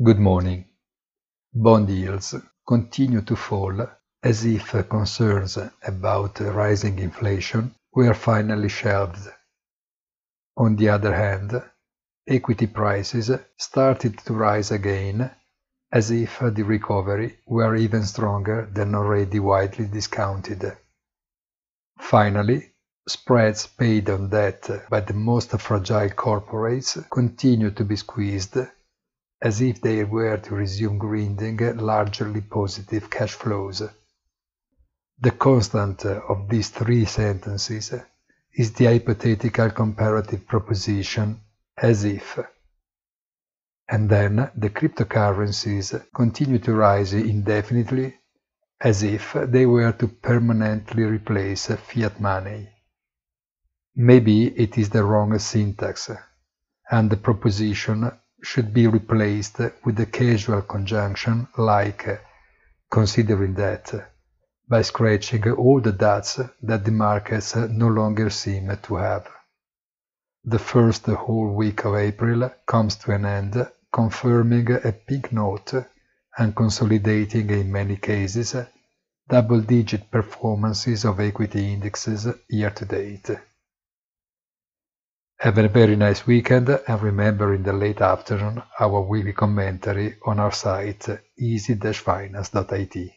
Good 0.00 0.20
morning. 0.20 0.64
Bond 1.52 1.88
yields 1.90 2.32
continue 2.64 3.20
to 3.22 3.34
fall 3.34 3.84
as 4.22 4.44
if 4.44 4.70
concerns 4.88 5.58
about 5.82 6.38
rising 6.38 7.00
inflation 7.00 7.74
were 7.92 8.14
finally 8.14 8.68
shelved. 8.68 9.28
On 10.56 10.76
the 10.76 10.88
other 10.90 11.12
hand, 11.12 11.60
equity 12.28 12.68
prices 12.68 13.32
started 13.56 14.18
to 14.18 14.34
rise 14.34 14.70
again 14.70 15.32
as 15.90 16.12
if 16.12 16.38
the 16.38 16.62
recovery 16.62 17.40
were 17.44 17.74
even 17.74 18.04
stronger 18.04 18.70
than 18.72 18.94
already 18.94 19.40
widely 19.40 19.86
discounted. 19.86 20.76
Finally, 21.98 22.72
spreads 23.08 23.66
paid 23.66 24.08
on 24.10 24.28
debt 24.28 24.70
by 24.88 25.00
the 25.00 25.14
most 25.14 25.50
fragile 25.58 26.10
corporates 26.10 27.04
continue 27.10 27.72
to 27.72 27.84
be 27.84 27.96
squeezed 27.96 28.56
as 29.40 29.60
if 29.60 29.80
they 29.80 30.04
were 30.04 30.36
to 30.38 30.54
resume 30.54 30.98
grinding 30.98 31.56
largely 31.78 32.40
positive 32.40 33.08
cash 33.08 33.34
flows. 33.34 33.82
The 35.20 35.30
constant 35.32 36.04
uh, 36.06 36.20
of 36.28 36.48
these 36.48 36.70
three 36.70 37.04
sentences 37.04 37.94
is 38.54 38.72
the 38.72 38.86
hypothetical 38.86 39.70
comparative 39.70 40.46
proposition 40.46 41.40
as 41.76 42.04
if. 42.04 42.38
And 43.88 44.10
then 44.10 44.50
the 44.56 44.70
cryptocurrencies 44.70 46.04
continue 46.14 46.58
to 46.58 46.74
rise 46.74 47.12
indefinitely 47.14 48.14
as 48.80 49.02
if 49.02 49.34
they 49.34 49.66
were 49.66 49.92
to 49.92 50.08
permanently 50.08 51.04
replace 51.04 51.66
fiat 51.66 52.20
money. 52.20 52.68
Maybe 53.96 54.46
it 54.46 54.78
is 54.78 54.90
the 54.90 55.02
wrong 55.02 55.36
syntax, 55.38 56.10
and 56.90 57.10
the 57.10 57.16
proposition 57.16 58.12
should 58.42 58.72
be 58.72 58.86
replaced 58.86 59.58
with 59.84 59.98
a 60.00 60.06
casual 60.06 60.62
conjunction 60.62 61.48
like 61.56 62.06
uh, 62.08 62.16
considering 62.90 63.54
that 63.54 63.92
uh, 63.94 64.00
by 64.68 64.82
scratching 64.82 65.50
all 65.52 65.80
the 65.80 65.92
dots 65.92 66.40
that 66.62 66.84
the 66.84 66.90
markets 66.90 67.56
uh, 67.56 67.66
no 67.70 67.88
longer 67.88 68.30
seem 68.30 68.76
to 68.82 68.96
have. 68.96 69.26
The 70.44 70.58
first 70.58 71.06
whole 71.06 71.54
week 71.54 71.84
of 71.84 71.96
April 71.96 72.50
comes 72.66 72.96
to 72.96 73.12
an 73.12 73.24
end, 73.24 73.66
confirming 73.92 74.70
a 74.72 74.92
pink 74.92 75.32
note 75.32 75.74
and 76.36 76.54
consolidating 76.54 77.50
in 77.50 77.72
many 77.72 77.96
cases 77.96 78.54
double-digit 79.28 80.10
performances 80.10 81.04
of 81.04 81.20
equity 81.20 81.72
indexes 81.74 82.26
year 82.48 82.70
to 82.70 82.84
date. 82.86 83.30
Have 85.40 85.56
a 85.58 85.68
very 85.68 85.94
nice 85.94 86.26
weekend 86.26 86.68
and 86.68 87.00
remember 87.00 87.54
in 87.54 87.62
the 87.62 87.72
late 87.72 88.00
afternoon 88.00 88.60
our 88.80 89.00
weekly 89.02 89.32
commentary 89.32 90.16
on 90.26 90.40
our 90.40 90.50
site 90.50 91.06
easy-finance.it. 91.36 93.12